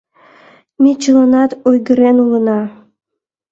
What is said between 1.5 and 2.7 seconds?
ойгырен улына.